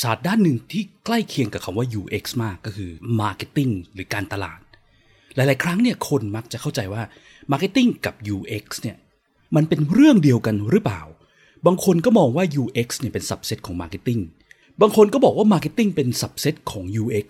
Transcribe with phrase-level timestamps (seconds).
[0.00, 2.90] ศาสตร์ด้านหนึ่งที่ใกล้เคียงกับคำว่า UX มากก็คือ
[3.20, 4.60] Marketing หรือการตลาด
[5.34, 7.02] หลาย ๆ ครั้งเนี่ยคนมักจะเข้าใจว่า
[7.52, 8.96] Marketing กับ UX เนี่ย
[9.56, 11.02] มันเป็นเรื่องเดียวกันหรือเปล่า
[11.66, 14.22] บางคนก็มองว่า UX เนี่ยเป็น subset ของ Marketing
[14.80, 17.28] บางคนก็บอกว่า Marketing เป็น subset ของ UX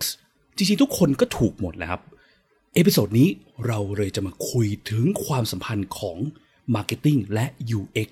[0.55, 2.01] จริง ๆ ทุกคนก็ถูกหมดแหละครับ
[2.75, 3.29] episode นี้
[3.67, 6.17] เราเลยจะมาคุยถึงความสัมพันธ์ของ
[6.75, 7.45] Marketing และ
[7.77, 8.11] UX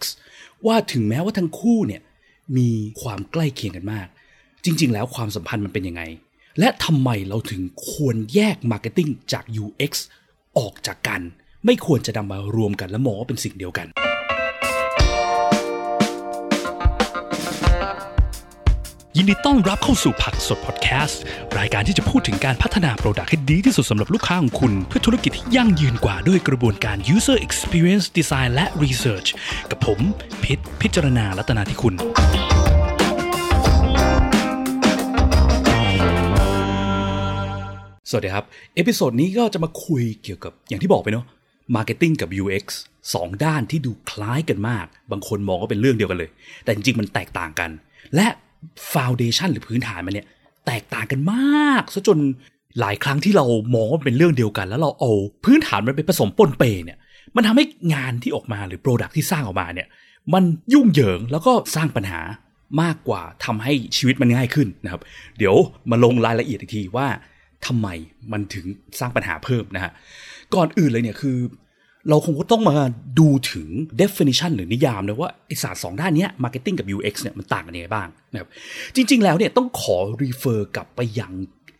[0.65, 2.01] ว่าถึงแม้ว่าทั้งคู่เนี่ย
[2.57, 2.69] มี
[3.01, 4.07] ความใกล้เคียงกันมาก
[4.69, 6.01] จริง ๆ แล้วความสัมพันธ์มันเป็นยังไง
[6.59, 9.91] และทำไมเราถึงควรแยก Marketing จาก UX
[10.57, 11.21] ออกจากกัน
[11.65, 13.87] ไม่ควรจะนำมารวมกันและมองว่าเป็นสิ่งเดียวกัน
[19.19, 21.21] ยินดีต้อนรับเข้าสู่ผักสดพอดแคสต์
[21.57, 29.29] รายการที่จะพูดถึงการพัฒนาโปรดักต์ให้ดีที่สุดสำหรับลูกค้าของคุณ เพื่อธุรกิจที่ยั่งยืนกว่าด้วยกระบวนการ user experience design และ research
[29.71, 29.99] กับผม
[30.43, 31.95] พิษพิจารณาลัตนาที่คุณ
[38.09, 41.25] สวัสดีครับ episode นี้ก็จะมาคุยเกี่ยวกับอย่างที่บอกไปเนาะ
[41.75, 42.65] Marketing กับ UX
[43.13, 46.29] สองด้านที่ดูคล้ายกันมาก บางคนมองว่าเป็นเรื่องเดียวกันเลย
[46.63, 47.69] แต่จริงๆ มันแตกต่างกัน
[48.15, 48.27] และ
[48.93, 50.27] Foundation หรือพื้นฐานมันเนี่ย
[50.67, 52.17] แตกต่างกันมากซะจน
[52.79, 55.11] หลายครั้งที่เรามองว่าเป็นเรื่องเดียวกัน แล้วเราเอา
[55.45, 56.97] พื้นฐานมันไปผสมปนเปเนี่ย
[57.35, 59.87] มันทำให้งานที่ออกมาหรือ Product ที่สร้างออกมาเนี่ย
[60.33, 62.21] มันยุ่งเหยิงแล้วก็สร้างปัญหา
[62.81, 65.01] มากกว่าทำให้ชีวิตมันง่ายขึ้นนะครับ
[65.37, 65.55] เดี๋ยว
[65.91, 67.07] มาลงรายละเอียดอีกทีว่า
[67.65, 67.87] ทำไม
[68.31, 68.65] มันถึง
[68.99, 69.91] สร้างปัญหาเพิ่มนะฮะ
[70.55, 71.37] ก่อนอื่นเลยเนี่ยคือ
[72.09, 72.75] เราคงต้องมา
[73.19, 73.67] ดูถึง
[74.01, 78.49] definition หรือนิยามนะว่าไอศาสตร์สองด้านนี้ marketing กับ UX เนี่ยมันต่างกันยังไงบ้างนะครับ
[78.95, 81.31] จริง ๆ แล้วเนี่ยต้องขอ refer กลับไปยัง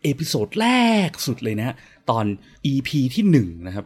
[0.04, 0.68] episode แร
[1.08, 1.76] กสุดเลยนะ
[2.10, 2.26] ตอน
[2.72, 3.86] EP ที่1นะครับ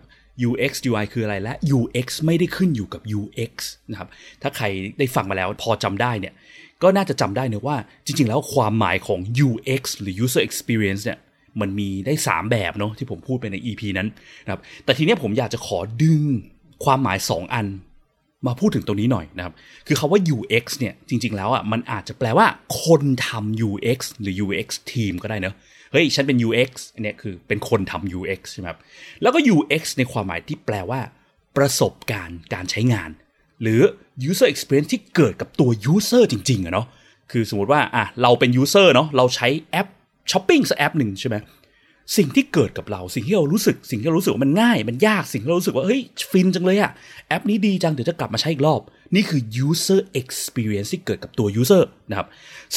[0.49, 3.53] UX UI คืออะไรและ UX ไม่ได้ขึ้นอยู่กับ UX
[3.91, 4.09] นะครับ
[4.41, 4.65] ถ้าใคร
[4.97, 6.33] ได้ฟังมาแล้วพอจำได้เนี่ย
[6.83, 11.19] ก็น่าจะจำได้เนาะว่าจริงๆ แล้วความหมายของ UX หรือ User Experience เนี่ย
[11.61, 14.07] มันมีได้ 3 แบบเนาะที่ผมพูดไปใน EP นั้น
[14.43, 16.23] นะครับแต่ทีนี้ผมอยากจะขอดึง
[16.83, 17.67] ความหมาย 2 อัน
[18.47, 19.53] มาพูดถึงตรงนี้หน่อยนะครับ
[19.87, 22.47] คือคำว่า UX เนี่ยจริง ๆ แล้วอะมันอาจจะแปลว่า
[22.83, 25.55] คนทำ UX หรือ UX ทีมก็ได้เนอะ
[25.91, 26.71] เฮ้ย ฉันเป็น UX
[27.03, 28.79] เนี้ยคือเป็นคนทำ UX ใช่ไหมครับ
[29.21, 31.01] แล้วก็ UX ในความหมายที่แปลว่า
[31.57, 33.09] ประสบการณ์การใช้งาน
[33.61, 33.81] หรือ
[34.29, 36.87] user experience ที่เกิดกับตัว user จริงๆอะเนาะ
[37.31, 39.87] คือสมมติว่าอะเราเป็น user เนาะเราใช้แอป
[40.31, 41.35] ช้อปปิ้งสักแอปหนึ่งใช่ไหม
[42.17, 46.01] สิ่งที่เกิดกับเราสิ่งที่เรารู้สึกสิ่งที่เรารู้สึกว่ามันง่าย มันยากสิ่งที่เรารู้สึกว่าเฮ้ย
[46.31, 46.91] ฟินจังเลยอะ
[47.27, 48.81] แอปนี้ดีจังเดี๋ยวจะกลับมาใช้อีกรอบ
[49.15, 52.27] นี่คือ user experience ที่เกิดกับตัว user นะครับ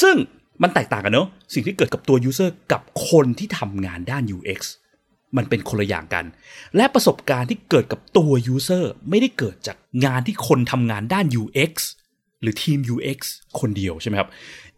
[0.01, 0.15] ซึ่ง
[0.61, 4.61] มันแตกต่างกันเนาะสิ่งที่เกิดกับตัว user กับคนที่ทำงานด้าน UX
[5.37, 6.25] มันเป็นคนละอย่างกัน
[6.75, 11.73] และประสบการณ์ที่เกิดกับตัว user ไม่ได้เกิดจากงานที่คนทำงานด้าน UX
[12.45, 13.19] หรือทีม UX
[13.59, 14.29] คนเดียวใช่ไหมครับ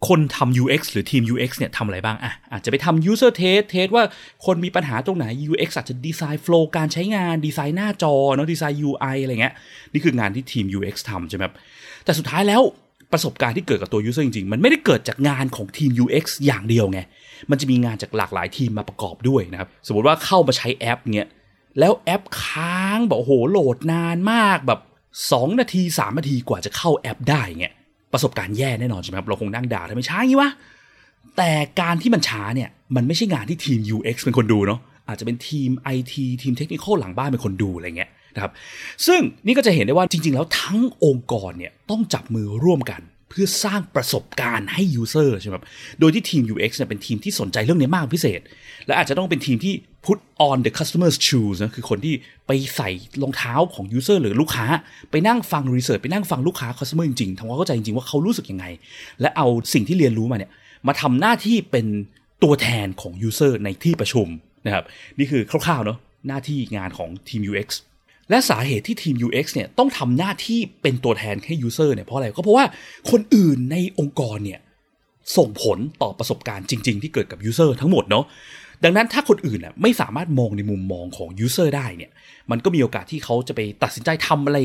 [0.08, 4.04] คนทำ UX หรือทีม UX เนี่ยทำอะไรบ้างอะอาจจะไปทำ user test เทสว่า
[4.46, 9.54] คนมีปัญหาตรงไหน UX อาจจะดีไซน์ flow การใช้งานดีไซน์หน้าจอเนาะดีไซน์ UI อะไรเงี้ย
[9.92, 11.54] นี่คืองานที่ทีม UX ทำใช่ไหมครับ
[12.04, 12.62] แต่สุดท้ายแล้ว
[13.12, 17.00] ประสบการณ์ที่เกิดกับตัว user จริงๆ มันไม่ได้เกิดจากงานของทีม UX อย่างเดียวไง
[17.50, 21.28] มันจะมีงานจากหลากหลายทีมมาประกอบด้วยนะครับ สมมติว่าเข้ามาใช้แอปเนี้ย
[21.78, 24.80] แล้วแอปค้างบอ้โหโหลดนานมากแบบ
[25.26, 27.74] 2 นาที 3 นาทีกว่าจะเข้าแอปได้เงี้ย
[28.12, 30.50] ประสบการณ์แย่แน่นอนใช่ไหมครับเราคงนั่งด่าทำไมช้างี้วะ
[31.36, 38.52] แต่การที่มันช้าเนี่ยมันไม่ใช่งานที่ทีม UX เป็นคนดูเนาะอาจจะเป็นทีม IT ทีมเทคนิคหลังบ้านเป็นคนดูอะไรเงี้ยนะครับ
[39.06, 45.64] ซึ่งนี่ก็จะเห็นได้ว่าจริง ๆ แล้วทั้งองค์กรเนี่ยต้องจับมือร่วมกันเพื่อสร้างประสบการณ์ให้ user ใช่ไหมครับ
[46.00, 48.40] โดยที่ทีม UX เนี่ยเป็นทีมที่สนใจเรื่องนี้มากพิเศษ
[48.86, 49.74] และอาจจะต้องเป็นทีมที่
[50.08, 52.14] put on the customer's shoes นะคือคนที่
[52.46, 52.90] ไปใส่
[53.22, 54.66] รองเท้าของ user หรือลูกค้า
[55.10, 58.66] ไปนั่งฟัง research ไปนั่งฟังลูกค้า customer จริงๆทำความเข้าใจจริงๆ ว่าเขารู้สึกยังไง
[59.20, 60.50] และเอาสิ่งที่เรียนรู้มาเนี่ย
[60.86, 61.86] มาทำหน้าที่เป็น
[62.42, 64.26] ตัวแทนของ user ในที่ประชุม
[64.66, 64.84] นะครับ
[65.18, 65.98] นี่คือคร่าวๆ เนาะ
[66.28, 67.68] หน้าที่งานของทีม UX
[68.30, 72.66] และสาเหตุที่ทีม UX เนี่ยต้องทำหน้าที่เป็นตัวแทนให้ user เนี่ยเพราะอะไรก็เพราะว่า
[73.10, 74.60] คนอื่นในองค์กรเนี่ย
[75.36, 78.24] ส่งผลต่อประสบการณ์จริง ๆ ที่เกิดกับ user ทั้งหมดเนาะ
[78.84, 82.10] ดังนั้นถ้าคนอื่นน่ะไม่สามารถมองในมุมมองของ user ได้เนี่ย
[82.50, 84.58] มันก็มีโอกาสที่เขาจะไปตัดสินใจทำอะไร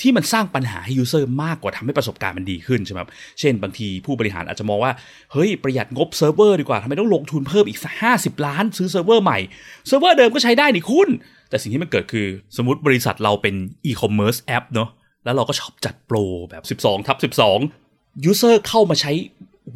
[0.00, 3.10] ที่มันสร้างปัญหาให้ user มากกว่าทำให้ประสบการณ์มันดีขึ้นใช่ไหมครับ
[3.40, 4.92] เช่นบางทีผู้บริหารอาจจะมองว่า
[5.32, 9.38] เฮ้ย ประหยัดงบเซิร์ฟเวอร์ดีกว่าทำไมต้องลงทุนเพิ่มอีกสักห้าสิบล้านซื้อเซิร์ฟเวอร์ใหม่
[9.86, 11.08] เซิร์ฟเวอร์เดิมก็ใช้ได้นี่คุณ
[11.48, 12.26] แต่สิ่งที่มันเกิดคือ
[12.56, 13.54] สมมติบริษัทเราเป็น
[13.86, 14.88] อีคอมเมิร์ซแอปเนาะ
[15.24, 16.16] แล้วเราก็ชอบจัดโปร
[16.50, 17.18] แบบ 12ทับ
[17.74, 19.12] 12 user เข้ามาใช้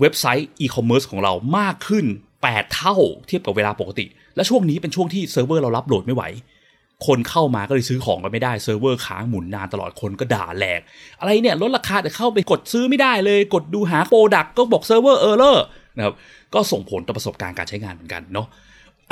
[0.00, 2.05] เว็บไซต์อีคอมเมิร์ซของเรามากขึ้น
[2.41, 2.96] 8 เท่า
[3.26, 4.06] เทียบกับเวลาปกติ
[4.37, 6.25] และช่วงนี้เป็นช่วงที่เซิร์ฟเวอร์เรารับ load ไม่ไหว
[7.06, 10.81] คนเข้ามาก็เลยซื้อของกันไม่ได้เซิร์ฟเวอร์ค้างหมุนนานตลอดคนก็ด่าแหลก
[11.20, 15.64] อะไรเนี่ยลดราคาแต่เข้าไปกดซื้อไม่ได้เลย กดดูหา product ก็บอก server error
[15.96, 16.14] นะครับ
[16.55, 18.46] ก็ส่งผลต่อประสบการณ์การใช้งานเหมือนกันเนาะ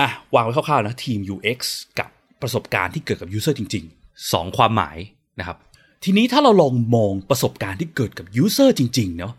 [0.00, 1.60] อะวางไว้คร่าวๆนะทีม UX
[1.98, 2.08] กับ
[2.42, 4.96] ประสบการณ์ที่เกิดกับ User จริง ๆ 2 ความหมาย
[5.38, 5.56] นะครับ
[6.04, 9.34] ทีนี้ถ้าเราลองมองประสบการณ์ที่เกิดกับ User จริงๆเนาะ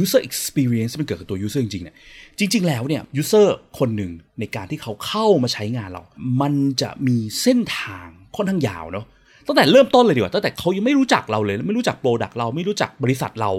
[0.00, 1.96] user experience มันเกิดกับตัว user จริงๆเนี่ย
[2.38, 3.48] จริง ๆ แล้วเนี่ย user
[3.78, 4.10] คนหนึ่ง
[4.40, 6.02] ในการที่เขาเข้ามาใช้งานเรา
[6.40, 9.06] มันจะมีเส้นทางค่อนข้างยาวเนาะ
[9.46, 13.50] ตั้งแต่เริ่มต้นเลยดีกว่าตั้งแต่เขายังไม่รู้จักเราเลย ไม่รู้จัก product เราไม่รู้จักบริษัทเรา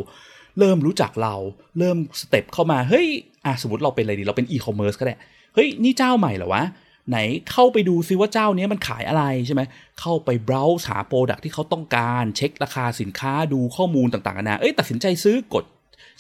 [0.60, 1.36] เริ่มรู้จักเรา
[1.80, 3.07] เริ่ม step เข้ามาเฮ้ย
[3.45, 5.15] อะสมมติเราเป็นอะไรดีเราเป็น e-commerce ก็ได้
[5.56, 6.63] เฮ้ยนี่เจ้าใหม่เหรอวะ
[7.10, 7.18] ไหน
[7.51, 9.62] เข้าไปดูซิว่าเจ้านี้มันขายอะไรใช่ไหม
[10.00, 15.63] เข้าไป browse หา product ที่เขาต้องการเช็คราคาสินค้าดูข้อมูลต่างๆนานาเอ้ยตัดสินใจซื้อกด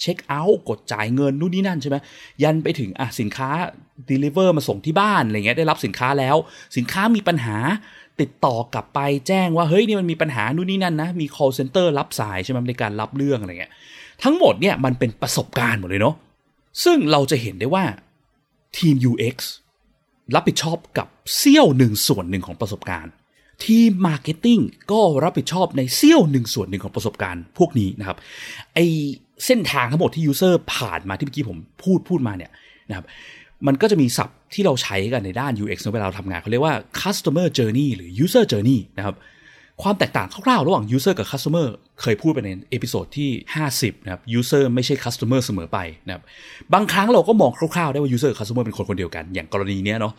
[0.01, 1.97] check out กดจ่ายเงินนู่นนี่นั่นใช่ไหม
[2.43, 3.49] ยันไปถึงอะสินค้า
[4.09, 6.35] deliver มาส่งที่บ้านอะไรเงี้ยได้รับสินค้าแล้ว
[6.77, 7.57] สินค้ามีปัญหา
[8.21, 13.71] ติดต่อกลับไปแจ้งว่าเฮ้ยนี่มันมีปัญหานู่นนี่นั่นนะมี call center รับสายใช่ไหมในการรับเรื่องอะไรเงี้ย
[14.23, 16.15] ทั้งหมดเนี่ยมันเป็นประสบการณ์หมดเลยเนาะ
[16.83, 17.83] ซึ่งเราจะเห็นได้ว่า
[18.77, 19.37] ทีม UX
[20.35, 23.13] รับผิดชอบกับเสี้ยวหนึ่งส่วนหนึ่งของประสบการณ์
[23.65, 24.59] ทีม marketing
[24.91, 28.17] ก็รับผิดชอบในเสี้ยวหนึ่งส่วนหนึ่งของประสบการณ์พวกนี้นะครับ
[28.75, 28.79] ไอ
[29.45, 32.51] เส้นทางทั้งหมดที่ user ผ่านมาที่เมื่อกี้ผมพูดพูดมาเนี่ย
[32.89, 33.05] นะครับ
[33.67, 39.15] มันก็จะมีศัพท์ที่เราใช้กันในด้าน UX เวลาเราทำงานเขาเรียกว่า customer journey หรือ user journey นะครับ
[39.81, 41.67] ความแตกต่างคร่าวๆ ระหว่าง user กับ customer
[42.01, 43.29] เคยพูดไปใน episode ที่
[43.67, 46.23] 50 นะครับ user ไม่ใช่ customer เสมอไปนะครับ
[46.73, 50.13] บางครั้งเราก็มองคร่าวๆ ได้ว่า user กับ customer เป็นคนคนเดียวกัน อย่างกรณีเนี้ยเนาะ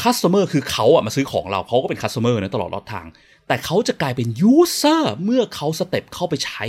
[0.00, 3.06] customer คือเขาอะมาซื้อของเราเขาก็เป็น customer นะตลอดรอดทาง
[3.48, 6.64] แต่เขาจะกลายเป็น user เมื่อเขา step เข้าไปใช้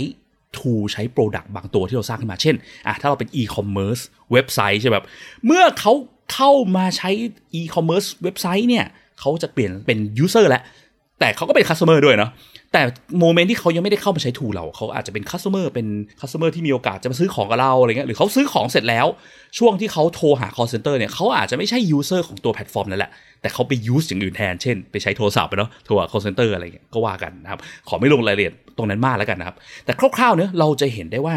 [0.56, 2.56] tool ใช้ product บางตัวที่เราสร้างขึ้นมาเช่น
[2.86, 3.98] อะถ้าเราเป็น e-commerce
[4.32, 5.04] website ใช่แบบ
[5.46, 5.92] เมื่อเขา
[6.34, 7.10] เข้ามาใช้
[7.54, 8.86] e-commerce website เนี่ย
[9.20, 10.62] เขาจะเปลี่ยนเป็น user แล้ว
[11.20, 12.30] แต่เขาก็เป็น customer ด้วยเนาะ
[12.72, 12.82] แต่
[13.20, 15.86] moment ที่เขายังไม่ได้เข้ามาใช้ tool เราเขาอาจจะเป็น customer เป็น
[16.20, 19.06] customer ที่มีโอกาสจะมาซื้อของกับเราอะไรเงี้ยหรือเขาซื้อของเสร็จแล้ว
[19.58, 23.10] ช่วงที่เขาโทรหา call center เนี่ยเขาอาจจะไม่ใช่ user ของตัวแพลตฟอร์มนั่นแหละ
[23.40, 31.36] แต่เขาไป use อย่างอื่นแทน เช่น ไปใช้โทรศัพท์ไปเนาะโทรหา call center อะไรเงี้ยก็ว่ากันนะครับ ขอไม่ลงรายละเอียดตรงนั้นมากแล้วกันนะครับ แต่คร่าวๆเนี่ยเราจะเห็นได้ว่า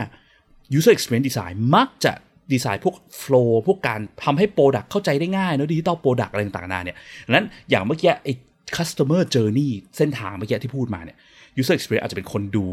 [0.78, 2.14] user experience design มักจะ
[2.54, 6.98] ดีไซน์พวก flow พวกการทำให้ product เข้าใจได้ง่ายเนอะดิจิตอล product อะไรต่างๆนานาเนี่ย
[7.30, 8.30] นั้นอย่างเมื่อกี้ไอ
[8.78, 11.18] customer journey เส้นทางเมื่อกี้ที่พูดมาเนี่ย
[11.60, 12.66] user experience อาจจะเป็นคนดู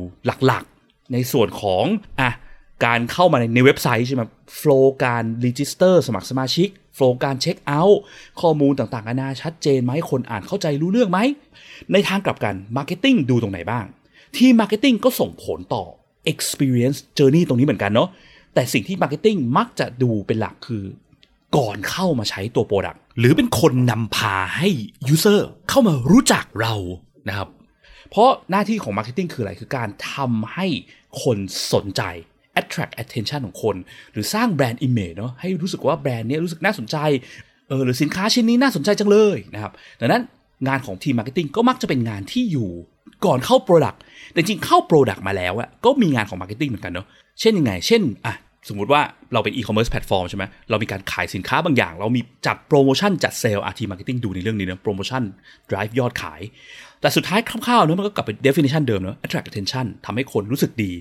[0.46, 1.84] หลักๆ ในส่วนของ
[2.20, 2.30] อะ
[2.84, 4.22] การเข้ามาในในเว็บไซต์ใช่ไหม
[4.60, 8.00] flow การ register สมัครสมาชิก flow การเช็คเอาท์
[8.40, 11.18] ข้อมูลต่างๆนานาชัดเจนไหมคนอ่านเข้าใจรู้เรื่องไหม
[11.92, 13.84] ในทางกลับกัน marketing ดูตรงไหนบ้าง
[14.36, 15.84] ที่ marketing ก็ส่งผลต่อ
[16.32, 18.08] experience journey ตรงนี้เหมือนกันเนาะ
[18.54, 20.84] แต่สิ่งที่ marketing มักจะดูเป็นหลักคือ
[21.56, 24.68] ก่อนเข้ามาใช้ตัว product หรือเป็นคนนำพาให้
[25.14, 26.74] user เข้ามารู้จักเรา
[27.28, 27.48] นะครับ
[28.10, 30.66] เพราะหน้าที่ของ marketing คืออะไร คือการทำให้
[31.22, 31.38] คน
[31.72, 32.02] สนใจ
[32.60, 33.76] attract attention ของคน
[34.12, 36.96] หรือสร้างแบรนด์ image เนาะให้รู้สึกว่าแบรนด์นี้รู้สึกน่าสนใจ
[37.68, 40.22] เออหรือสินค้าชิ้นนี้น่าสนใจจังเลยนะครับดังนั้น
[40.68, 42.70] งานของทีม marketing ก็มักจะเป็นงานที่อยู่
[43.24, 43.98] ก่อนเข้า product
[44.32, 47.06] แต่จริงเข้า product มาแล้วอะก็มีงานของ marketing เหมือนกันเนาะ
[47.40, 48.34] เช่นยังไง เช่นอะ
[48.68, 49.00] สมมุติว่า
[49.32, 55.22] เราเป็น e-commerce platform ใช่ไหมเรามีการขายสินค้าบางอย่าง เรามีจัดโปรโมชั่นจัดเซลล์อะทีม marketing ดูในเรื่องนี้นะโปรโมชั่น
[55.70, 56.40] drive ยอดขาย
[57.00, 60.92] แต่สุดท้ายคร่าวๆเนะมันก็กลับไป definition เดิมเนอะ attract attention ทำให้คนรู้สึกดี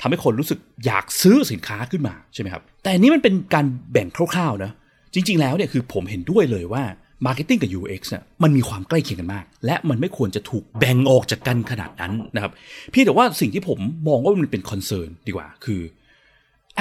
[0.00, 4.70] ทำให้คนรู้สึกอยากซื้อสินค้าขึ้นมาใช่ไหมครับแต่อันนี้มันเป็นการแบ่งคร่าวๆนะ
[5.14, 6.84] จริง ๆ แล้วเนี่ยคือผมเห็นด้วยเลยว่า
[7.26, 12.52] Marketing กับ UX เนี่ยมันมีความใกล้เคียงกันมาก และมันไม่ควรจะถูกแบ่งออกจากกันขนาดนั้นนะครับ
[12.92, 13.78] พี่แต่ว่าสิ่งที่ผม
[14.08, 15.80] มองว่ามันเป็นคอนเซิร์นดีกว่าคือ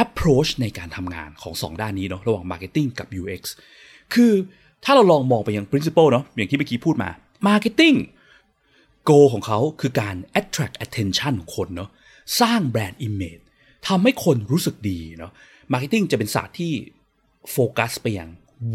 [0.03, 3.41] approach ในการทำงานของ 2 ด้านนี้เนาะระหว่าง marketing กับ UX
[4.13, 4.33] คือ
[4.83, 7.09] ถ้าเราลองมองไปยัง principle เนาะอย่างที่เมื่อกี้พูดมา
[7.47, 7.97] marketing
[9.09, 11.89] goal ของเขาคือการ attract attention ของคนเนาะ
[12.41, 13.43] สร้าง brand image
[13.87, 15.31] ทำให้คนรู้สึกดีเนาะ
[15.73, 16.73] marketing จะเป็นศาสตร์ที่
[17.51, 18.29] โฟกัสไปยัง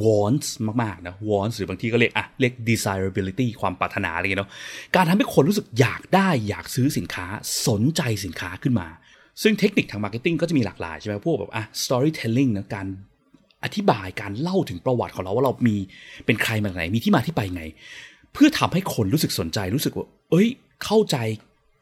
[0.05, 0.49] wants
[0.83, 4.51] มากๆนะ wants หรือบางทีก็เรียกอะเรียก desirability ความปรารถนาอะไรเนาะ
[4.97, 7.27] การทำให้คนรู้สึกอยากได้อยากซื้อสินค้า
[7.67, 8.89] สนใจสินค้าขึ้นมา
[9.43, 12.87] ซึ่งเทคนิคทาง marketing ก็จะมีหลากหลายใช่ไหมพวกแบบอะ storytelling นะการ
[13.65, 15.77] อธิบายการเล่าถึงประวัติของเราว่าเรามี
[16.27, 17.63] เป็นใครมาจากไหนมีที่มาที่ไปไง
[18.33, 20.49] เพื่อทำให้คนรู้สึกสนใจรู้สึกว่า เอ้ย
[20.85, 21.17] เข้าใจ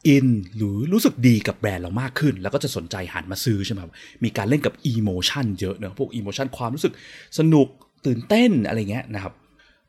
[0.09, 3.81] อินหรือรู้สึกดีกับแบรนด์เรามากขึ้น แล้วก็จะสนใจหันมาซื้อใช่ไหม
[4.25, 6.93] มีการเล่นกับ emotion เยอะเนอะพวก emotion ความรู้สึก
[7.39, 7.69] สนุก
[8.07, 9.33] ตื่นเต้นอะไรเงี้ยนะครับ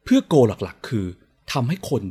[0.04, 1.06] เพื่อ goal หลักๆ คือ
[1.52, 2.04] ทำให้คน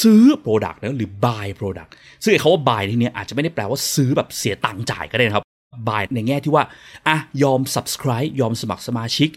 [0.00, 1.90] ซื้อ Product นะหรือ buy Product
[2.22, 5.44] ซึ่งไอ้คำว่า buy ที่นี้อาจจะไม่ได้แปลว่าซื้อแบบเสียตังค์จ่ายก็ได้นะครับ
[5.88, 6.64] buy ในแง่ที่ว่า
[7.08, 9.30] อะยอม subscribe ยอมสมัครสมาชิก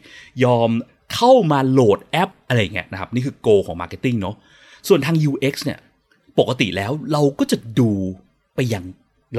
[0.43, 0.69] ยอม
[1.13, 4.35] เข้ามาโหลดแอปอะไรเงี้ยนะครับ นี่คือ goal ของ marketing เนาะ
[4.87, 5.79] ส่วนทาง UX เนี่ย
[6.39, 7.91] ปกติแล้วเราก็จะดู
[8.55, 8.83] ไปยัง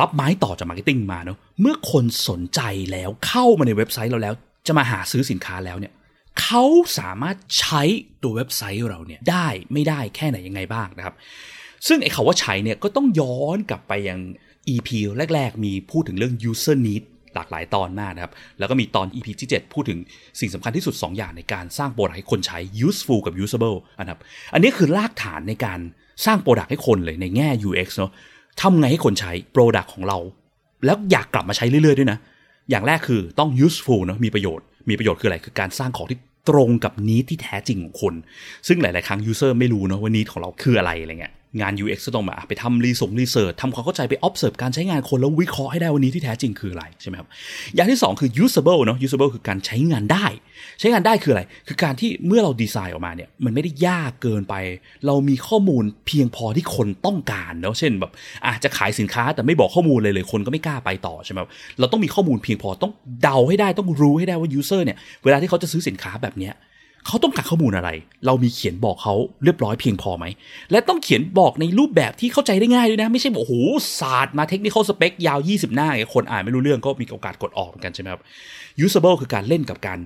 [0.00, 2.60] รับไม้ต่อจาก marketing มาเนาะเมื่อคนสนใจ
[2.92, 4.34] แล้วเข้ามาในเว็บไซต์เราแล้ว
[4.66, 5.92] จะมาหาซื้อสินค้าแล้วเนี่ย
[6.42, 6.64] เขา
[6.98, 7.82] สามารถใช้
[8.22, 11.14] ตัวเว็บไซต์เราเนี่ยได้ไม่ได้แค่ไหนยังไงบ้างนะครับ
[11.86, 14.18] ซึ่งไอ้คาว่าใช้เนี่ยก็ต้องย้อนกลับไปยัง
[14.74, 14.88] EP
[15.34, 17.02] แรก ๆ มีพูดถึงเรื่อง user need
[17.34, 19.98] หลากหลายตอนมากนะครับ แล้วก็มีตอน EP ที่ 7 พูดถึง
[20.40, 24.18] สิ่งสำคัญที่สุด 2 อย่างในการสร้างโปรดักต์ให้คนใช้ useful กับ usable นะครับ
[24.54, 25.80] อันนี้คือรากฐานในการ
[26.26, 28.12] สร้าง product ให้คนเลยในแง่ UX เนาะ
[28.60, 30.18] ทำไงให้คนใช้ product ของเรา
[30.84, 32.18] แล้วอยากกลับมาใช้เรื่อย ๆ ด้วยนะ
[32.70, 36.18] อย่างแรกคือต้อง useful เนาะมีประโยชน์ มีประโยชน์คืออะไร คือการสร้างของที่
[36.48, 38.14] ตรงกับ need ที่แท้จริงของคน
[38.68, 46.00] ซึ่งหลาย ๆ ครั้ง user ไม่รู้เนาะว่า need ของเราคืออะไรอะไรเงี้ย งาน UX ก็ต้องมาไปทำ research research ทำความเข้าใจไป observe การใช้งานคนแล้ววิเคราะห์ให้ได้ว่า
[46.00, 47.28] need ที่แท้จริงคืออะไรใช่ไหมครับ
[47.74, 50.26] อย่างที่ 2 คือ usable เนาะ usable คือการใช้งานได้
[50.80, 54.54] ใช้งานได้คืออะไร คือการที่เมื่อเราดีไซน์ออกมาเนี่ยมันไม่ได้ยากเกินไป
[55.06, 58.12] เรามีข้อมูลเพียงพอที่คนต้องการเนาะเช่นแบบ
[58.46, 66.54] อาจจะขายสินค้าแต่ไม่บอกข้อมูลเลยเลยคนก็ไม่กล้าไปต่อใช่ไหมครับเราต้องมีข้อมูลเพียงพอต้องเดาให้ได้ต้องรู้ให้ได้ว่า user เนี่ยเวลาที่เขาจะซื้อสินค้าแบบเนี้ย
[67.06, 67.90] เขาต้องการข้อมูลอะไร
[68.26, 69.14] เรามีเขียนบอกเขา
[69.44, 70.24] เรียบร้อยเพียงพอไหม
[70.70, 73.54] และต้องเขียนบอกในรูปแบบที่เข้าใจได้ง่ายด้วยนะ ไม่ใช่บอกโอ้โห
[74.00, 78.22] ศาสตร์มาเทคนิคสเปคยาว 20 หน้าคนอ่านไม่รู้เรื่องก็มีโอกาสกดออกเหมือนกันใช่ไหมครับ
[78.84, 79.98] usable คือการเล่นกับการ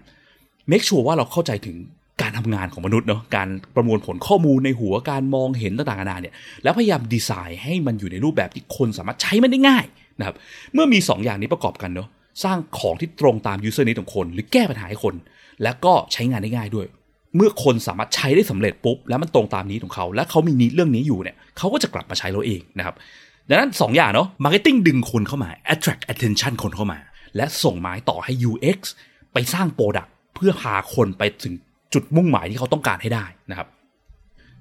[0.70, 1.76] make sure ว่าเราเข้าใจถึง
[2.22, 9.84] การทำงานของมนุษย์เนาะการประมวลผลข้อมูลในหัวการมองเห็นต่างๆนานาเนี่ยแล้วพยายามดีไซน์ให้มันอยู่ในรูปแบบที่คนสามารถใช้มันได้ง่าย
[10.18, 10.36] นะครับ
[10.74, 12.08] เมื่อมี 2 อย่างนี้ประกอบกันเนาะ
[12.44, 15.14] สร้างของที่ตรงตาม user need ของคน หรือแก้ปัญหาให้คน
[15.62, 16.86] แล้วก็ใช้งานได้ง่ายด้วย
[17.36, 22.94] เมื่อคนสามารถใช้ได้สำเร็จปุ๊บ แล้วมันตรงตามนี้ของเขา และเขามีนิดเรื่องนี้อยู่เนี่ยเขาก็จะกลับมาใช้เราเองนะครับ
[23.48, 26.98] ดังนั้น 2 อย่างเนาะ marketing ดึงคนเข้ามา attract attention คนเข้ามา
[27.36, 28.78] และส่งไม้ต่อให้ UX
[29.32, 31.54] ไปสร้าง product เพื่อพาคนไปถึง
[31.94, 33.68] จุดมุ่งหมายที่เขาต้องการให้ได้นะครับ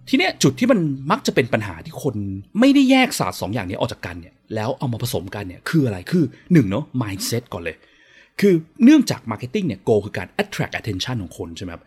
[0.10, 0.80] ทีเนี้ยจุดที่มัน
[1.12, 2.16] มักจะเป็นปัญหาที่คน
[2.60, 7.76] ไม่ได้แยกศาสตร์สองอย่างนี้ออกจากกันเนี่ยแล้วเอามาผสมกันเนี่ยคืออะไรคือหนึ่งเนาะ mindset ก่อนเลย
[8.40, 11.84] คือเนื่องจาก marketing เนี่ย goal คือการ attract attention ของคนใช่ไหมครับ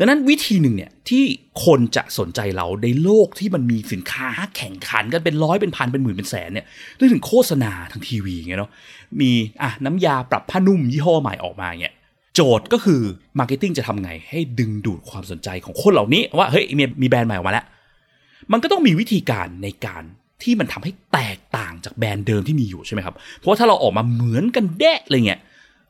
[0.00, 1.24] ดังนั้นวิธีหนึ่งเนี่ยที่
[1.64, 8.70] คนจะสนใจเราในโลกที่มันมีสินค้าแข่งขันกันเป็นร้อยเป็นพันเป็นหมื่นเป็นแสนเนี่ยเรื่องถึงโฆษณาทางทีวีเงี้ยเนาะ
[9.20, 9.30] มี
[9.62, 11.94] อะน้ำยาปรับผ้านุ่มยี่ห้อใหม่ออกมาเนี่ย
[12.34, 13.00] โจทย์ก็คือ
[13.38, 17.66] marketing จะทำไงให้ดึงดูดความสนใจของคนเหล่านี้ว่าเฮ้ยมีมีแบรนด์ใหม่ออกมาแล้ว
[18.52, 20.02] มันก็ต้องมีวิธีการในการ
[20.42, 25.40] ที่มันทำให้แตกต่างจากแบรนด์เดิมที่มีอยู่ใช่ไหมครับ เพราะว่าถ้าเราออกมาเหมือนกันแดะเลยเนี่ย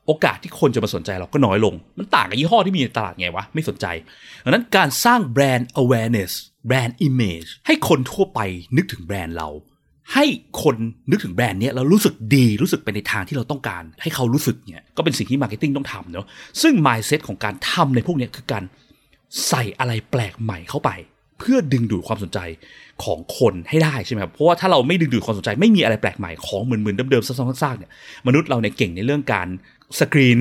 [0.09, 3.87] โอกาสที่คนจะมาสนใจเราก็น้อยลง มันต่างกับยี่ห้อที่มีในตลาดไงวะ ไม่สนใจ
[4.45, 6.31] ดังนั้นการสร้างแบรนด์ awareness
[6.67, 8.41] แบรนด์ image ให้คนทั่วไป
[8.77, 9.49] นึกถึงแบรนด์เรา
[10.15, 10.25] ให้
[10.63, 10.77] คน
[11.11, 16.27] นึกถึงแบรนด์เนี้ยแล้วรู้สึกดีรู้สึกไปในทางที่เราต้องการ ให้เขารู้สึกเนี่ยก็เป็นสิ่งที่ marketing ต้องทำเนาะ
[16.63, 18.65] ซึ่ง mindset ของการทำในพวกเนี้ยคือการ
[19.49, 20.91] ใส่อะไรแปลกใหม่เข้าไป
[21.39, 22.39] เพื่อดึงดูดความสนใจ
[23.05, 27.91] ของคนให้ได้ใช่ไหมครับเพราะว่าถ้าเราไม่ดึงดูดความสนใจไม่มีอะไรแปลกใหม่ของเหมือนเหมือนเดิมๆซ้ำๆซากๆเนี่ย
[28.27, 29.49] มนุษย์เราเนี่ยเก่งในเรื่องการ
[30.01, 30.39] สกรีน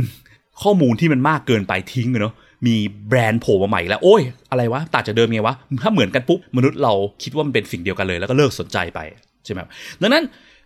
[0.62, 2.34] ข้อมูลที่มันมากเกินไปทิ้งเนาะ
[2.68, 2.76] มี
[3.08, 9.00] แบรนด์โผล่มาใหม่แล้ว โอ้ย อะไรวะต่างจากเดิมไงวะ ถ้าเหมือนกันปุ๊บ มนุษย์เราคิดว่ามันเป็นสิ่งเดียวกันเลย แล้วก็เลิกสนใจไป
[9.46, 9.60] ใช่ไหม
[10.02, 10.26] ดังนั้น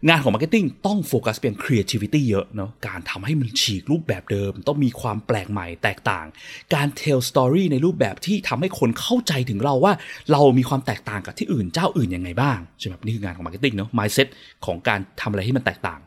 [0.09, 6.25] งานของ marketing ต้องโฟกัสเป็น creativity เยอะเนาะการทำให้มันฉีกรูปแบบเดิม ต้องมีความแปลกใหม่แตกต่าง
[6.73, 9.93] การ tell story ในรูปแบบที่ทำให้คนเข้าใจถึงเราว่า
[10.31, 14.27] เรามีความแตกต่างกับที่อื่นเจ้าอื่นยังไงบ้างใช่ไหมนี่คืองานของ marketing เนาะ mindset
[14.65, 15.99] ของการทำอะไรให้มันแตกต่าง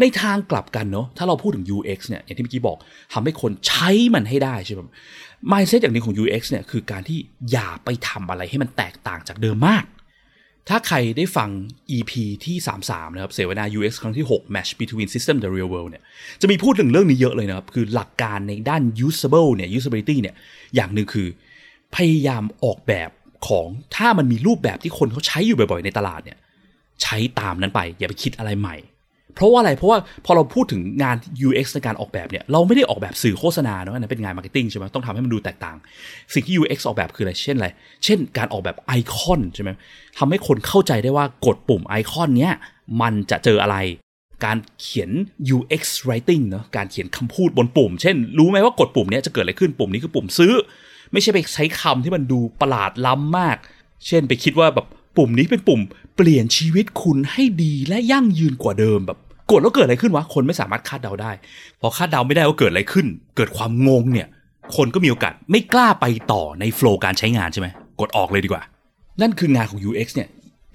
[0.00, 2.78] ในทางกลับกันเนาะถ้าเราพูดถึง UX เนี่ยอย่างที่เมื่อกี้บอก
[3.12, 4.80] ทำให้คนใช้มันให้ได้ใช่ไหม
[5.52, 7.18] mindset อย่างหนึ่งของ UX เนี่ยคือการที่
[7.50, 9.84] อย่าไปทำอะไรให้มันแตกต่างจากเดิมมาก
[10.68, 11.50] ถ้าใครได้ฟัง
[11.96, 12.12] EP
[12.44, 16.02] ที่ 33 นะครับเสวนา UX ครั้งที่ 6 Match Between System the Real World เนี่ย
[16.40, 20.34] จะมีพูดถึงเรื่องนี้เยอะเลยนะครับ คือหลักการในด้าน usable เนี่ย usability เนี่ย
[20.74, 21.28] อย่างหนึ่งคือ
[21.96, 23.10] พยายามออกแบบ
[23.48, 26.38] ของถ้ามันมีรูปแบบที่คนเขาใช้อยู่บ่อยๆ ในตลาดเนี่ย
[27.02, 28.76] ใช้ตามนั้นไป อย่าไปคิดอะไรใหม่
[29.34, 31.16] เพราะว่าอะไร เพราะว่าพอเราพูดถึงงาน
[31.48, 35.76] UX ในการออกแบบเนี่ย เราไม่ได้ออกแบบสื่อโฆษณาเนาะอันนั้นเป็นงาน marketing ใช่ไหมต้องทำให้มันดูแตกต่าง
[36.32, 37.68] สิ่งที่ UX ออกแบบคืออะไร เช่นอะไร
[38.04, 39.70] เช่น การออกแบบไอคอนใช่ไหม
[40.18, 42.52] ทำให้คนเข้าใจได้ว่ากดปุ่มไอคอนเนี้ย
[43.00, 43.76] มันจะเจออะไร
[44.44, 45.10] การเขียน
[45.56, 50.52] UX writing เนาะ การเขียนคำพูดบนปุ่ม เช่น รู้ไหมว่ากดปุ่มเนี้ยจะเกิดอะไรขึ้น ปุ่มนี้คือปุ่มซื้อ
[51.12, 53.56] ไม่ใช่ไปใช้คำที่มันดูประหลาดล้ำมาก
[54.06, 54.86] เช่น ไปคิดว่าแบบ
[55.16, 55.80] ปุ่มนี้เป็นปุ่ม
[56.16, 59.18] เปลี่ยนชีวิตคุณให้ดีและยั่งยืนกว่าเดิมแบบ
[59.50, 61.32] กดแล้วเกิดอะไรขึ้นวะ คนไม่สามารถคาดเดาได้
[61.80, 64.28] พอคาดเดาไม่ได้ว่าเกิดอะไรขึ้น เกิดความงงเนี่ย
[64.76, 67.68] คนก็มีโอกาสไม่กล้าไปต่อในโฟล์การใช้งานใช่ไหม
[68.00, 68.62] กดออกเลยดีกว่า
[69.20, 70.28] นั่นคืองานของ UX เนี่ย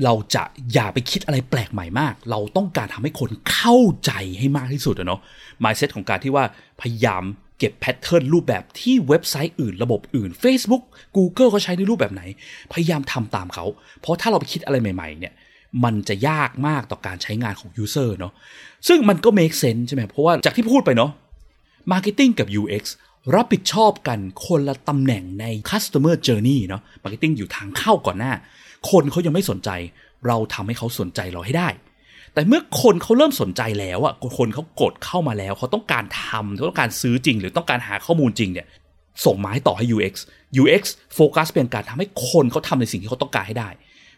[0.03, 5.19] เราจะอย่าไปคิดอะไรแปลกใหม่มาก เราต้องการทำให้คนเข้าใจให้มากที่สุดอะเนาะ
[5.63, 6.43] mindset ของการที่ว่า
[6.81, 7.23] พยายาม
[7.59, 10.83] เก็บแพทเทิร์นรูปแบบที่เว็บไซต์อื่นระบบอื่น Facebook
[11.17, 12.23] Google เขาใช้ในรูปแบบไหน
[12.73, 13.65] พยายามทำตามเขา
[14.01, 15.33] เพราะถ้าเราไปคิดอะไรใหม่ๆเนี่ย
[15.83, 18.33] มันจะยากมากต่อการใช้งานของ user เนาะ
[18.87, 21.11] ซึ่งมันก็ make sense ใช่ไหมเพราะว่าจากที่พูดไปเนาะ
[21.91, 22.83] marketing กับ UX
[23.35, 28.33] รับผิดชอบกันคนละตำแหน่งใน customer journey เนาะ marketing อยู่ทางเข้าก่อนหน้า
[28.89, 29.69] คนเขายังไม่สนใจ
[30.27, 31.69] เราทำให้เขาสนใจเราให้ได้
[32.37, 38.67] แต่เมื่อคนเขาเริ่มสนใจแล้วอะคนเขากดเข้ามาแล้ว เขาต้องการทำเขาต้องการซื้อจริง หรือต้องการหาข้อมูลจริงเนี่ย
[39.25, 40.13] ส่งไม้ต่อให้ UX
[40.61, 40.83] UX
[41.15, 43.69] โฟกัสเป็นการทำให้คนเขาทำในสิ่งที่เขาต้องการให้ได้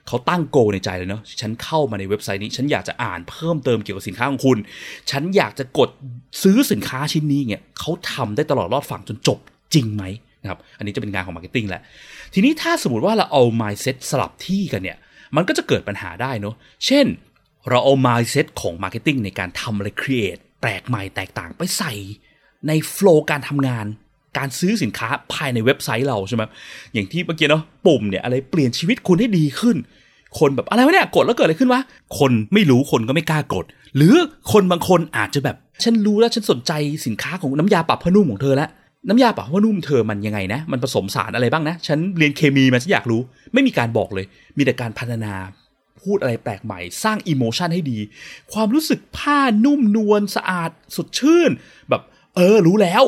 [0.07, 4.57] เขาตั้ง goal ในใจเลยเนาะฉันเข้ามาในเว็บไซต์นี้ ฉันอยากจะอ่านเพิ่มเติมเกี่ยวกับสินค้าของคุณ
[5.11, 5.89] ฉันอยากจะกด
[6.43, 9.39] ซื้อสินค้าชิ้นนี้เนี่ยเขาทำได้ตลอดรอดฝั่งจนจบ
[9.73, 10.03] จริงไหม
[10.41, 11.83] นะครับอันนี้จะเป็นงานของ marketing แหละ
[12.33, 14.97] ทีนี้ถ้าสมมติว่าเราเอา mindset สลับที่กันเนี่ย
[15.35, 17.05] มันก็จะเกิดปัญหาได้เนาะเช่น
[17.69, 21.93] เราเอา mindset ของ marketing ในการทำอะไร create แปลกใหม่แตกต่างไปใส่
[22.67, 23.85] ใน flow การทำงาน
[24.37, 26.43] การซื้อสินค้าภายในเว็บไซต์เราใช่ไหม
[26.93, 29.77] อย่างที่เมื่อกี้เนาะปุ่มเนี่ยอะไรเปลี่ยนชีวิตคุณให้ดีขึ้น
[30.39, 31.81] คนแบบอะไรวะเนี่ยกดแล้วเกิดอะไรขึ้นวะ
[32.19, 34.15] คนไม่รู้คนก็ไม่กล้ากด หรือ
[34.51, 36.71] คนบางคนอาจจะแบบ ฉันรู้แล้วฉันสนใจ
[37.05, 38.69] สินค้าของน้ำยาปรับผ้านุ่มของเธอแล้ว
[39.07, 43.21] น้ำยาปรับผ้านุ่มเธอมันยังไงนะ มันผสมสารอะไรบ้างนะ ฉันเรียนเคมีมาฉันอยากรู้
[43.53, 44.25] ไม่มีการบอกเลย
[44.57, 45.33] มีแต่การพัฒนา
[46.03, 47.99] พูดอะไรแปลกใหม่ สร้าง emotion ให้ดี
[48.53, 51.51] ความรู้สึกผ้านุ่มนวลสะอาดสดชื่น
[51.89, 52.01] แบบ
[52.35, 53.03] เออรู้แล้ว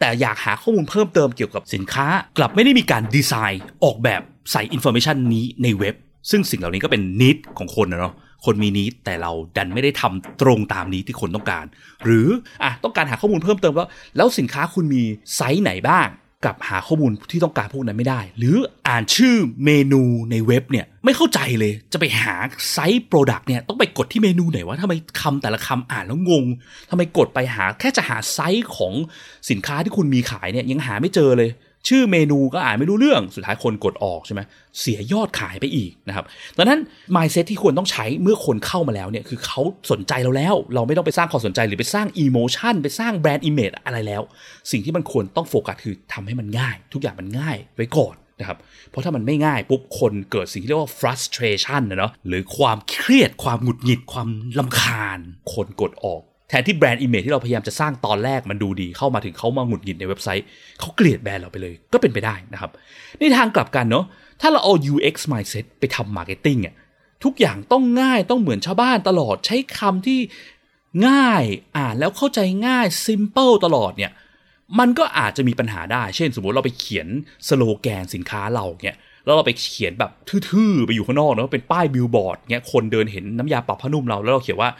[0.00, 2.06] แต่อยากหาข้อมูลเพิ่มเติมเกี่ยวกับสินค้า
[2.38, 4.22] กลับไม่ได้มีการดีไซน์ออกแบบ
[4.52, 5.94] ใส่ information นี้ในเว็บ
[6.30, 11.64] ซึ่งสิ่งเหล่านี้ก็เป็น need ของคนนะเนาะคนมี need แต่เราดันไม่ได้ทำตรงตาม need ที่คนต้องการ
[12.04, 12.28] หรือ
[12.62, 15.02] อะต้องการหาข้อมูลเพิ่มเติมแล้วแล้วสินค้าคุณมี
[15.36, 16.08] ไซส์ไหนบ้าง
[16.44, 18.56] กับหาข้อมูลที่ต้องการพวกนั้นไม่ได้ หรือ
[18.88, 22.34] อ่านชื่อเมนูในเว็บเนี่ยไม่เข้าใจเลยจะไปหา
[22.72, 26.44] ไซส์ product เนี่ยต้องไปกดที่เมนูไหนวะทำไมคำแต่ละคำอ่านแล้วงง
[26.90, 28.92] ทำไมกดไปหาแค่จะหาไซส์ของ
[29.50, 31.50] สินค้าที่คุณมีขายเนี่ยยังหาไม่เจอเลย
[31.88, 34.40] ชื่อเมนูก็อ่านไม่รู้เรื่องสุดท้ายคนกดออกใช่ไหม
[34.80, 36.24] เสียยอดขายไปอีกนะครับ
[36.58, 36.80] ดังนั้น
[37.16, 39.60] mindset ที่ควรต้องใช้เมื่อคนเข้ามาแล้วเนี่ยคือเขา
[39.90, 44.22] สนใจเราแล้ว เราไม่ต้องไปสร้างความสนใจหรือไปสร้าง emotion ไปสร้างแบรนด์ image อะไรแล้ว
[44.70, 48.58] สิ่งที่มันควรต้องโฟกัสคือทำให้มันง่าย ทุกอย่างมันง่ายไว้ก่อนนะครับ
[48.90, 54.28] เพราะถ้ามันไม่ง่ายปุ๊บคนเกิดสิ่งที่เรียกว่า frustration นะเนาะหรือความเครียดความหงุดหงิดความ
[54.58, 55.18] ลำคาญ
[55.52, 60.46] คนกดออก แทนที่แบรนด์ image ที่เราพยายามจะสร้างตอนแรกมันดูดีเข้ามาถึงเขามาหงุดหงิดในเว็บไซต์
[60.80, 62.70] เขาเกลียดแบรนด์เราไปเลยก็เป็นไปได้นะครับ
[63.18, 64.04] ในทางกลับกันเนาะ
[64.40, 66.74] ถ้าเราเอา UX mindset ไปทำ marketing อะ
[67.24, 70.20] ทุกอย่างต้องง่ายต้องเหมือนชาวบ้านตลอดใช้คำที่
[71.08, 71.44] ง่าย
[71.76, 74.12] อ่านแล้วเข้าใจง่าย simple ตลอดเนี่ย
[74.78, 77.08] มันก็อาจจะมีปัญหาได้ เช่น สมมติเราไปเขียน
[77.48, 80.10] สโลแกนสินค้าเราเนี่ยแล้วเราไปเขียนแบบ
[80.50, 84.70] ทื่อๆ ไปอยู่ข้างนอกเนาะเป็นป้ายบิลบอร์ดเนี่ยคนเดินเห็นน้ำยาปรับผ้านุ่มเราแล้วเราเขียนว่า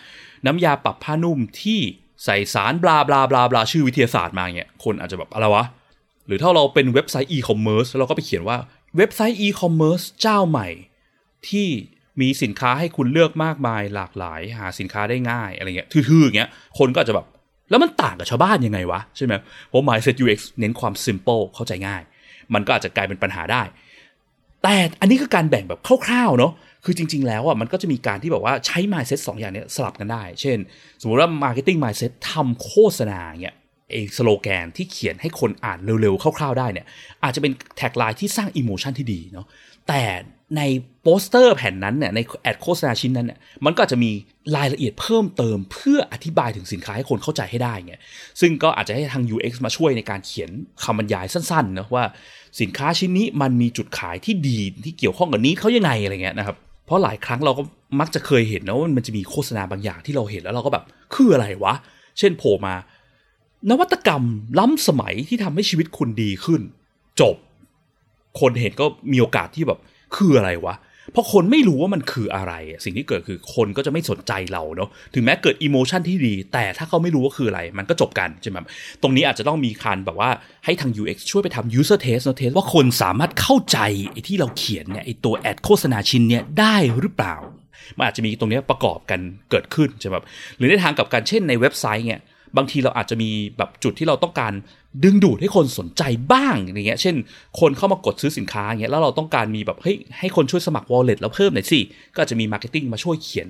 [0.47, 1.81] น้ำยาปรับผ้านุ่มที่
[2.25, 5.65] ใส่สารบลาบลาบลาบลาชื่อวิทยาศาสตร์มาเนี่ยคนอาจจะแบบอะไรวะ
[6.27, 8.57] หรือถ้าเราเป็นเว็บไซต์อีคอมเมิร์ซเราก็ไปเขียนว่า
[8.97, 10.69] เว็บไซต์อีคอมเมิร์ซเจ้าใหม่
[11.49, 11.69] ที่
[12.21, 17.27] มีสินค้าให้คุณเลือกมากมายหลากหลาย หาสินค้าได้ง่ายอะไรเงี้ยทื่อๆอย่างเงี้ยคนก็อาจจะแบบ
[17.71, 19.35] แล้วมันต่างกับชาวบ้านยังไงวะ ใช่ไหม
[19.69, 22.03] เพราะ mindset UX เน้นความ simple เข้าใจง่าย
[22.55, 23.63] มันก็อาจจะกลายเป็นปัญหาได้
[24.63, 26.53] แต่อันนี้คือการแบ่งแบบคร่าวๆเนาะ
[26.85, 30.59] คือจริง ๆ แล้วอะมันก็จะมีการที่แบบว่าใช้ mindset 2อย่างเนี้ยสลับกันได้ เช่น
[31.01, 33.55] สมมติว่า marketing mindset ทำโฆษณาเนี่ย
[33.93, 36.87] เองสโลแกนที่เขียนให้คนอ่านเร็ว ๆ คร่าว ๆ ได้เนี่ย
[37.23, 39.47] อาจจะเป็น tagline ที่สร้าง emotion ที่ดีเนาะ
[39.89, 40.03] แต่
[40.57, 40.63] ใน
[41.03, 44.11] โปสเตอร์แผ่นนั้นเนี่ยใน ad โฆษณาชิ้นนั้นเนี่ยมันก็จะมี
[44.57, 48.03] รายละเอียดเพิ่มเติมเพื่ออธิบายถึงสินค้าให้คนเข้าใจให้ได้เงี้ย
[48.41, 50.51] ซึ่งก็อาจจะให้ทาง UX มาช่วยในการเขียน
[50.85, 52.05] คำบรรยายสั้นๆนะว่า
[52.61, 56.57] สินค้าชิ้นนี้มันมีจุดขายที่ดีที่เกี่ยวข้องกับ need เขายังไงอะไรเงี้ยนะครับ
[56.91, 57.63] เพราะหลายครั้งเราก็
[58.01, 61.75] มักจะเคยเห็นนะว่ามันจะมีโฆษณาบางอย่างที่เราเห็นแล้วเราก็แบบคืออะไรวะ
[62.19, 62.75] เช่นโผล่มา
[63.71, 64.25] นวัตกรรม
[64.59, 66.61] ล้ำสมัยที่ทำให้ชีวิตคุณดีขึ้น
[67.21, 67.37] จบ
[68.41, 69.79] คนเห็นก็มีโอกาสที่แบบ
[70.17, 70.75] คืออะไรวะ
[71.13, 72.53] เพราะคนไม่รู้ว่ามันคืออะไร
[72.85, 78.57] สิ่งที่เกิดคือคนก็จะไม่สนใจเราเนาะถึงแม้เกิดอิโมชันที่ดี แต่ถ้าเขาไม่รู้ว่าคืออะไร มันก็จบกันใช่ไหม
[79.03, 80.31] ตรงนี้อาจจะต้องมีการแบบว่า
[80.65, 83.79] ให้ทาง UX ช่วยไปทำ user test เนาะ test ว่าคนสามารถเข้าใจ
[84.11, 87.37] ไอ้ที่เราเขียนเนี่ยไอ้ตัวแอดโฆษณาชิ้นเนี่ยได้หรือเปล่า
[87.97, 89.21] มันอาจจะมีตรงนี้ประกอบกัน
[89.51, 90.15] เกิดขึ้นใช่ไหม
[90.57, 92.21] หรือในทางกับกันเช่นในเว็บไซต์เนี่ย
[92.57, 94.53] บางทีเราอาจจะมีแบบจุดที่เราต้องการ
[95.05, 97.17] ดึงดูดให้คนสนใจบ้างอย่างเงี้ย เช่น
[97.61, 101.81] คนเข้ามากดซื้อสินค้าอย่างเงี้ยแล้วเราต้องการมีแบบเฮ้ยให้คนช่วยสมัคร wallet แล้วเพิ่มหน่อยสิ
[102.15, 103.49] ก็อาจจะมี marketing มาช่วยเขียน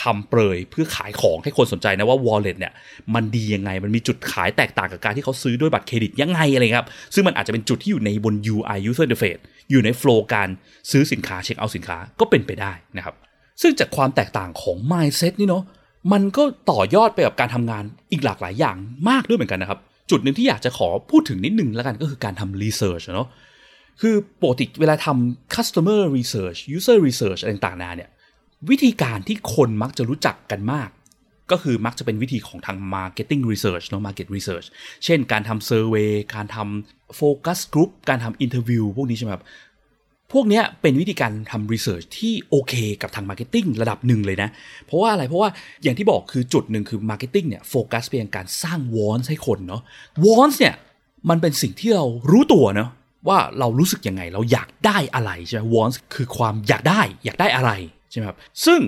[0.00, 2.72] คำเปรยเพื่อขายของให้คนสนใจนะว่า wallet เนี่ย
[3.14, 10.48] มันดียังไง มันมีจุดขายแตกต่างกับการที่เขาซื้อด้วยบัตรเครดิตยังไงอะไรครับ ซึ่งมันอาจจะเป็นจุดที่อยู่ในบน UI user interface อยู่ในโฟล์การ
[10.90, 13.14] ซื้อสินค้าเช็คเอาสินค้าก็เป็นไปได้นะครับ
[13.62, 15.62] ซึ่งจากความแตกต่างของ mindset นี่เนาะ
[16.12, 18.76] มันก็ต่อยอดไปกับการทำงานอีกหลากหลายอย่าง
[19.08, 19.78] มากด้วยเหมือนกันนะครับ
[20.10, 23.28] จุดหนึ่งที่อยากจะขอพูดถึงนิดนึงแล้วกันก็คือการทำ research เนาะ
[24.00, 28.10] คือปกติเวลาทำ customer research user research อะไรต่างๆนาเนี่ย
[28.70, 30.88] วิธีการที่คนมักจะรู้จักกันมาก
[31.50, 34.66] ก็คือมักจะเป็นวิธีของทาง marketing research เนาะ market research
[35.04, 39.44] เช่นการทำ survey การทำ focus group การทำ interview พวกนี้ใช่ไหมครับ
[40.32, 44.48] พวกนี้เป็นวิธีการทำ research ที่โอเคกับทาง marketing ระดับหนึ่งเลยนะ
[44.86, 45.50] เพราะว่าอะไรเพราะว่า
[45.82, 49.82] อย่างที่บอกคือจุดหนึ่งคือ marketing เนี่ยโฟกัสไปยังการสร้าง wants ให้คนเนาะ
[50.24, 50.74] wants เนี่ย
[51.30, 52.90] มันเป็นสิ่งที่เรารู้ตัวเนาะ
[53.28, 57.70] ว่าเรารู้สึกยังไงเราอยากได้อะไรใช่ไหม wants คือความอยากได้อยากได้อะไร
[58.10, 58.80] ใช่ไหมครับซึ่ง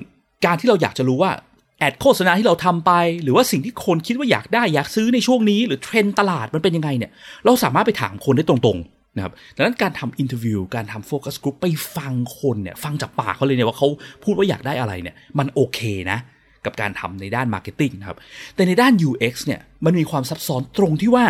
[0.44, 1.32] การที่เราอยากจะรู้ว่า
[1.78, 7.10] แอดโฆษณาที่เราทำไป หรือว่าสิ่งที่คนคิดว่าอยากได้อยากซื้อในช่วงนี้ หรือเทรนด์ตลาดมันเป็นยังไงเนี่ย
[7.44, 13.88] เราสามารถไปถามคนได้ตรงๆ นะครับดังนั้นการทำ interview การทำ focus group ไปฟังคนเนี่ยฟังจากปากเขาเลยเนี่ยว่าเขา
[14.24, 16.18] พูดว่าอยากได้อะไรเนี่ยมันโอเคนะ
[16.64, 18.18] กับการทำในด้าน marketing นะครับ
[18.54, 21.24] แต่ในด้าน UX เนี่ย มันมีความซับซ้อนตรงที่ว่า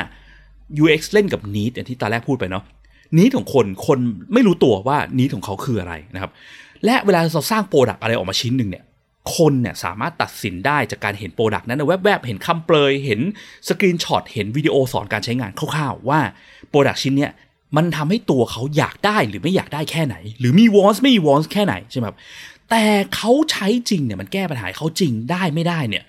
[0.83, 2.65] UX เล่นกับ need อย่างที่ตอนแรกพูดไปเนาะ
[3.19, 3.99] need ของคน คน
[4.33, 6.31] ไม่รู้ตัวว่า need ของเขาคืออะไรนะครับ
[6.85, 8.85] และเวลาเราสร้าง product อะไรออกมาชิ้นหนึ่งเนี่ย
[9.37, 13.21] คนเนี่ยสามารถตัดสินได้จากการเห็น product นั้นแวบๆ เห็นคำโปรย เห็น
[13.69, 16.21] screenshot เห็นวิดีโอสอนการใช้งานคร่าวๆ ว่า
[16.71, 17.33] product ชิ้นเนี้ย
[17.77, 22.17] มันทำให้ตัวเขาอยากได้หรือไม่อยากได้แค่ไหน หรือมี wants ไม่มี wants แค่ไหนใช่ไหมครับ
[22.71, 22.83] แต่
[23.15, 26.05] เขาใช้จริงเนี่ยมันแก้ปัญหาเขาจริงได้ไม่ได้เนี่ย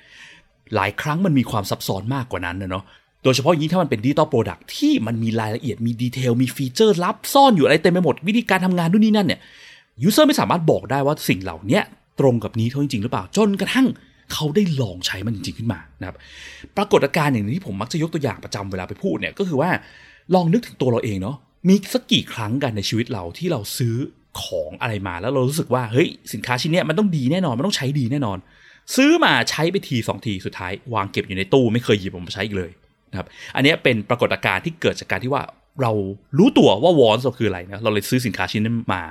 [0.75, 2.83] หลายครั้งมันมีความซับซ้อนมากกว่านั้นนะเนาะ
[3.23, 9.39] โดยเฉพาะอย่างยิ่งถ้ามันเป็น digital product ที่มันมีรายละเอียดมี detail มีฟีเจอร์ลับซ่อนอยู่อะไรเต็มไปหมดวิธีการทำงานนู่นนี่นั่นเนี่ย
[10.03, 11.81] ยูเซอร์ไม่สามารถบอกได้ว่าสิ่งเหล่านี้
[12.19, 13.87] ตรงกับนี้เขาจริงหรือเปล่าจนกระทั่ง
[14.33, 16.15] เขาได้ลองใช้มันจริงขึ้นมานะครับ
[16.77, 19.69] ปรากฏการณ์อย่างนี้ที่ผมมักจะยกตัวอย่างประจำเวลาไปพูดเนี่ยก็คือว่า
[20.33, 21.35] ลองนึกถึงตัวเราเองเนาะ
[21.67, 23.95] มีสักกี่ครั้งกันในชีวิตเราที่เราซื้อ
[24.43, 28.37] ของอะไรมาแล้วเรารู้สึกว่าเฮ้ยสินค้าชิ้นเนี้ยมันต้องดีแน่นอนมันต้องใช้ดีแน่นอน
[28.95, 32.71] ซื้อมาใช้ไปทีสองทีสุดท้าย วางเก็บอยู่ในตู้ไม่เคยหยิบออกมาใช้อีกเลย
[33.11, 35.43] นะครับอันนี้เป็นปรากฏการณ์ที่เกิดจากการที่ว่า
[35.81, 35.91] เรา
[36.37, 39.03] รู้ตัวว่า wants คืออะไรนะเราเลยซื้อสินค้าชิ้นนั้นมา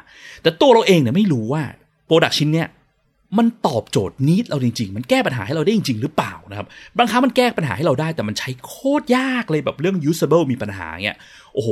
[0.42, 1.62] แต่ตัวเราเองเนี่ยไม่รู้ว่า
[2.07, 2.68] product ชิ้นเนี้ย
[3.38, 6.66] มันตอบโจทย์ need เราจริง ๆ มันแก้ปัญหาให้เราได้จริง ๆ หรือเปล่านะครับ
[6.99, 11.18] บางครั้งมันแก้ปัญหาให้เราได้แต่มันใช้โคตรยากเลยแบบเรื่อง usable มีปัญหาเงี้ย
[11.55, 11.71] โอ้โห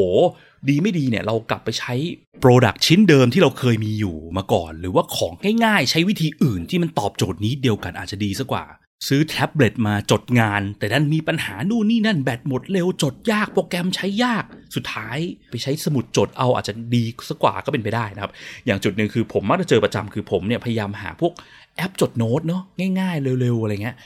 [0.68, 1.94] ดีไม่ดีเนี่ยเรากลับไปใช้
[2.42, 5.32] Product ชิ้นเดิมที่เราเคยมีอยู่มาก่อน หรือว่าของ
[5.64, 8.64] ง่ายๆ ใช้วิธีอื่นที่มันตอบโจทย์ need เดียวกันอาจจะดีซะกว่า
[9.08, 15.18] ซื้อแท็บเล็ตมาจดงาน แต่ดันมีปัญหานู่นนี่นั่นแบตหมดเร็วจดยากโปรแกรมใช้ยากสุดท้าย
[15.50, 18.32] ไปใช้สมุดจดเอาอาจจะดีสักว่าก็เป็นไปได้นะครับ
[18.66, 21.32] อย่างจุดหนึ่งคือผมมักจะเจอประจำคือผมเนี่ยพยายามหาพวก
[21.76, 22.62] แอปจดโน้ตเนาะ
[23.00, 23.96] ง่าย ๆ เร็วๆอะไรเงี้ย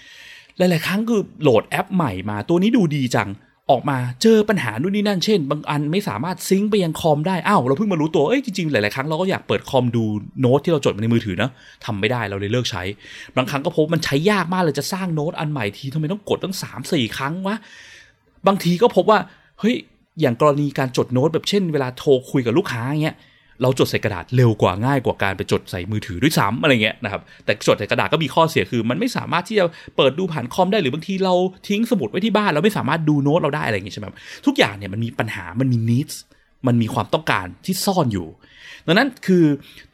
[0.57, 3.29] หลายๆครั้งคือโหลดแอปใหม่มาตัวนี้ดูดีจัง
[3.71, 10.05] ออกมาเจอปัญหานู่นนี่นั่นเช่น บางอันไม่สามารถซิงค์ไปยังคอมได้อ้าวเราเพิ่งมารู้ตัวเอ้ยจริงๆ หลายๆครั้งเราก็อยากเปิดคอมดู
[10.41, 11.51] โน้ตที่เราจดมาในมือถือนะ
[11.85, 12.83] ทำไม่ได้เราเลยเลิกใช้
[13.37, 17.57] บางครั้งก็พบมันใช้ยากมากเลยจะสร้างโน้ตอันใหม่ทีทำไมต้องกดตั้งสามสี่ครั้งวะ
[18.47, 19.19] บางทีก็พบว่า
[19.61, 19.75] เฮ้ย
[20.21, 23.17] อย่างกรณีการจดโน้ตแบบเช่น เวลาโทรคุยกับลูกค้าเงี้ย
[23.63, 29.65] เราจดใส่กระดาษเร็วกว่าง่ายกว่าการไปจดใส่มือถือด้วยซ้ำอะไรเงี้ยนะครับแต่จดใส่กระดาษก็มีข้อเสียคือ มันไม่สามารถที่จะ
[29.97, 31.35] เปิดดูผ่านคอมได้หรือบางทีเรา
[31.69, 34.07] ทิ้งสมุดไว้ที่บ้านเราไม่สามารถดูโน้ตเราได้อะไรเงี้ยใช่ไหม
[34.47, 36.17] ทุกอย่างเนี่ยมันมีปัญหามันมี needs
[36.67, 38.29] มันมีความต้องการที่ซ่อนอยู่
[38.87, 39.45] ดังนั้นคือ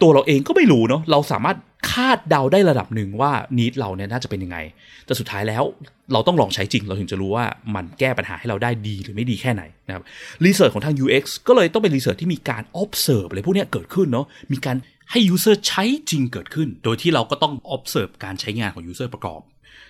[0.01, 1.57] ตัวเราเองก็ไม่รู้เนาะเราสามารถ
[1.90, 4.58] คาดเดาได้ระดับหนึ่งว่านิดเราเนี่ยน่าจะเป็นยังไง
[5.06, 5.64] แต่สุดท้ายแล้ว
[6.12, 10.02] เราต้องลองใช้จริง เราถึงจะรู้ว่ามันแก้ปัญหาให้เราได้ดีหรือไม่ดีแค่ไหนนะครับ
[10.44, 14.76] รีเสิร์ชของทาง UX ก็เลยต้องเป็นรีเสิร์ชที่มีการ observe อะไรพวกนี้เกิดขึ้นเนาะมีการ
[15.10, 19.40] ให้ user ใช้จริงเกิดขึ้น โดยที่เราก็ต้อง observe การใช้งานของ user ประกอบ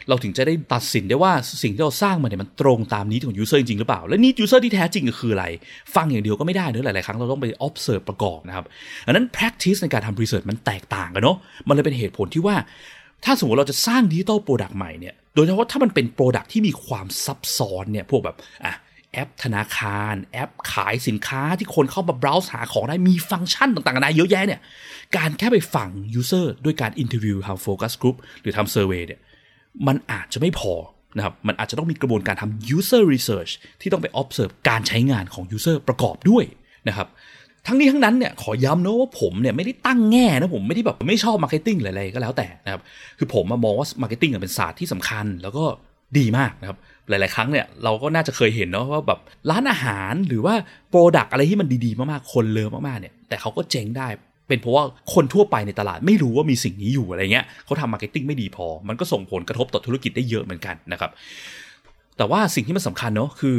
[0.09, 5.47] เราถึงจะได้ตัดสินได้ว่าสิ่งที่เราสร้างมาเนี่ยมันตรงตามนี้ของ user จริงหรือเปล่า และนี้ user ที่แท้จริงก็คืออะไร
[5.95, 8.65] ฟังอย่างเดียวก็ไม่ได้เนอะหลาย ๆ ครั้งเราต้องไป observe ประกอบนะครับ
[9.07, 11.37] ดังนั้น practice ในการทำ research มันแตกต่างกันเนาะ
[11.69, 12.57] มันเลยเป็นเหตุผลที่ว่า
[13.25, 18.75] ถ้าสมมติเราจะสร้าง digital product ใหม่เนี่ยโดยเฉพาะถ้ามันเป็น product ที่มีความซับซ้อนเนี่ยพวกแบบอะ
[19.13, 24.61] แอปธนาคารแอปขายสินค้าที่คนเข้ามา browse หาของได้มีฟังก์ชันต่างๆนานาเยอะแยะเนี่ย
[25.17, 25.89] การแค่ไปฟัง
[26.21, 29.21] user ด้วยการ interview ทำ focus group หรือทำ survey เนี่ย
[29.87, 30.73] มันอาจจะไม่พอ
[31.17, 36.45] นะครับ มันอาจจะต้องมีกระบวนการทำ user research ที่ต้องไป observe การใช้งานของ user ประกอบด้วย
[36.89, 37.09] นะครับ
[37.67, 42.81] ทั้งนี้ทั้งนั้นเนี่ยขอย้ำนะว่าผมเนี่ยไม่ได้ตั้งแง่นะผมไม่ได้แบบไม่ชอบ marketing อะไรก็แล้วแต่นะครับ
[43.19, 45.65] คือผมมามองว่า marketing เป็นศาสตร์ที่สำคัญแล้วก็
[46.19, 46.79] ดีมากนะครับ
[47.09, 50.55] หลาย ๆ ครั้งเนี่ยเราก็น่าจะเคยเห็นเนาะว่าแบบร้านอาหารหรือว่า
[50.91, 54.09] product อะไรที่มันดี ๆ มาก ๆ คน love มาก ๆ เนี่ย แต่เขาก็เจ๊งได้
[54.51, 54.85] เป็นเพราะว่า
[55.15, 61.11] คนทั่วไปในตลาดไม่รู้ว่ามีสิ่งนี้อยู่อะไรเงี้ยเขาทำ marketing ไม่ดีพอ มันก็ส่งผลกระทบต่อธุรกิจได้เยอะเหมือนกันนะครับ
[62.17, 63.59] แต่ว่าสิ่งที่มันสำคัญเนาะคือ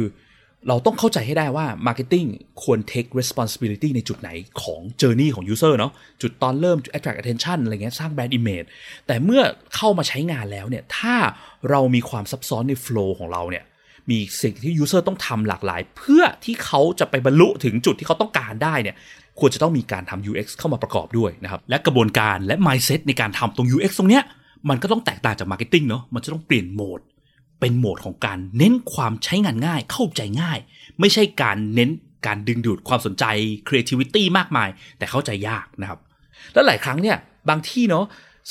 [0.68, 2.28] เราต้องเข้าใจให้ได้ว่า Marketing
[2.62, 4.30] ควร take responsibility ในจุดไหน
[4.62, 8.66] ของ journey ของ user เนาะจุดตอนเริ่ม attract attention อะไรเงี้ยสร้าง brand image
[9.06, 9.42] แต่เมื่อ
[9.76, 11.16] เข้ามาใช้งานแล้วเนี่ยถ้า
[11.70, 13.64] เรามีความซับซ้อนใน flow ของเราเนี่ย
[14.10, 18.96] มีสิ่งที่ user ต้องทำหลากหลาย เพื่อที่เขาจะไปบรรลุถึงจุดที่เขาต้องการได้เนี่ย
[19.40, 24.24] ควรจะต้องมีการทำ UX เข้ามาประกอบด้วยนะครับ และกระบวนการและ mindset ในการทำตรง UX ตรงเนี้ย
[24.68, 27.00] มันก็ต้องแตกต่างจาก marketing เนาะมันจะต้องเปลี่ยนโหมด
[27.60, 30.58] เป็นโหมดของการเน้นความใช้งานง่าย เข้าใจง่าย
[31.00, 31.90] ไม่ใช่การเน้น
[32.26, 33.24] การดึงดูดความสนใจ
[33.68, 34.68] creativity มากมาย
[34.98, 35.98] แต่เข้าใจยากนะครับ
[36.52, 37.16] แล้วหลายครั้งเนี่ย
[37.48, 38.04] บางที่เนาะ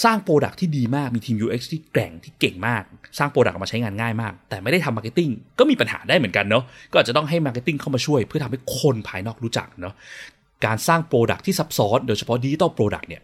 [0.03, 2.83] สร้าง product ที่ดีมากมีทีม UX ที่แกร่งที่เก่งมาก
[3.17, 9.93] สร้าง product ออกมาใช้งานง่ายมาก แต่ไม่ได้ทำ marketing ก็มีปัญหาได้เหมือนกันเนาะก็อาจจะต้องให้ marketing เข้ามาช่วย เพื่อทำให้คนภายนอกรู้จักเนาะ
[10.65, 13.23] การสร้าง product ที่ซับซ้อนโดยเฉพาะ digital product เนี่ย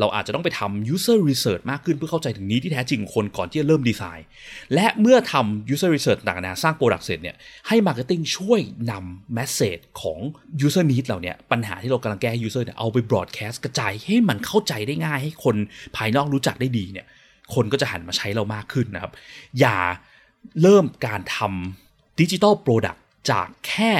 [0.00, 4.26] เราอาจจะต้องไปทำ user research มากขึ้นเพื่อเข้าใจถึงนี้ที่แท้จริงของคนก่อนที่จะเริ่มดีไซน์
[4.74, 7.36] และเมื่อทำ user research ต่างๆนานาสร้าง product เสร็จเนี่ย
[7.68, 10.18] ให้ marketing ช่วยนำ message ของ
[10.66, 15.56] user need เราเนี่ยปัญหาที่เรากำลังแก้ให้ user เนี่ยเอาไป broadcast กระจายให้มันเข้าใจได้ง่ายให้คน
[15.96, 17.06] ภายนอกรู้จักได้ดีเนี่ย
[17.54, 19.12] คนก็จะหันมาใช้เรามากขึ้นนะครับ
[19.60, 19.76] อย่า
[20.62, 22.96] เริ่มการทำดิจิ t a ลโปรดัก
[23.30, 23.92] จากแค่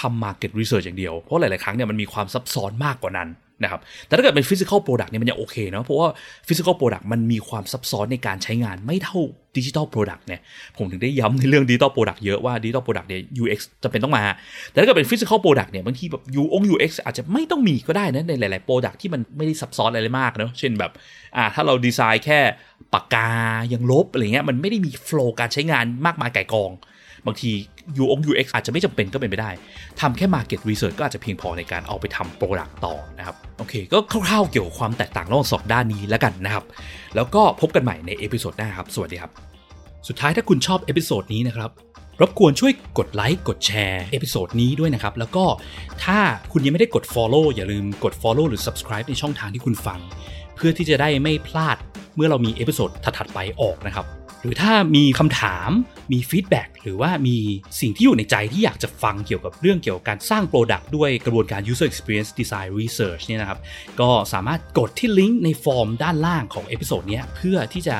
[0.00, 3.30] ทำ market research อย่างเดียว เพราะหลาย ๆ ครั้งเนี่ยมันมีความซับซ้อนมากกว่านั้น
[3.62, 6.08] นะครับ แต่ถ้าเกิดเป็น physical product เนี่ยมันยังโอเคเนาะ เพราะว่า
[6.48, 9.18] physical product มันมีความซับซ้อนในการใช้งานไม่เท่า
[9.56, 10.40] digital product เนี่ย
[10.78, 14.24] ผมถึงได้ย้ำในเรื่อง digital product เยอะว่า digital product เนี่ย UX จะเป็นต้องมา
[14.70, 20.92] แต่ถ้าเกิดเป็น physical product เนี่ยบางทีแบบ U อง UX อาจจะไม่ต้องมีก็ได้นะในหลาย ๆ product ที่มันไม่ได้ซับซ้อนอะไรมากเนาะ เช่นแบบ
[21.36, 22.40] อ่าถ้าเราดีไซน์แค่
[22.94, 23.30] ปากกา
[23.72, 26.70] ยังลบอะไรเงี้ยมันไม่ได้มี flow การใช้งานมากมายไก่กอง
[27.26, 27.50] บางที
[28.02, 29.50] U อง UX อาจจะไม่จำเป็นก็เป็นไปได้
[30.00, 36.64] ทำแค่ Market Research ก็อาจจะเพียงพอในการเอาไปทำ product ต่อนะครับ โอเค ก็คร่าวๆเกี่ยวกับความแตกต่างระหว่างสองด้านนี้แล้วกันนะครับ
[37.16, 39.30] แล้วก็พบกันใหม่ใน episode หน้าครับ สวัสดีครับ
[40.08, 41.70] สุดท้ายถ้าคุณชอบ episode นี้นะครับ
[42.20, 45.44] รบกวนช่วยกดไลค์กดแชร์ episode นี้ด้วยนะครับ แล้วก็
[46.04, 46.18] ถ้า
[46.52, 50.00] คุณยังไม่ได้กด Follow อย่าลืมกด Follow หรือ Subscribe ในช่องทางที่คุณฟัง
[50.56, 51.76] เพื่อที่จะได้ไม่พลาด
[52.16, 54.06] เมื่อเรามี episode ถัดๆไปออกนะครับ
[54.42, 55.70] หรือถ้ามีคำถาม
[56.12, 57.36] มี feedback หรือว่ามี
[57.80, 63.58] สิ่งที่อยู่ในใจที่อยากจะฟังเกี่ยวกับเรื่องเกี่ยวกับการสร้าง Product ด้วยกระบวนการ User Experience Design Research เนี่ยนะครับ
[64.00, 67.96] ก็สามารถกดที่ลิงก์ในฟอร์มด้านล่างของ episode นี้เพื่อที่จะ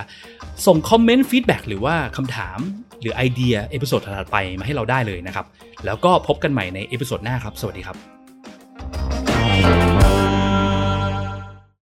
[0.67, 2.59] ส่งคอมเมนต์ feedback หรือว่าคำถาม
[3.01, 5.47] หรือไอเดีย episode ถัดไปมาให้เราได้เลยนะครับ
[5.87, 7.95] แล้วก็พบกันใหม่ใน episode หน้าครับ สวัสดีครั
[10.03, 10.06] บ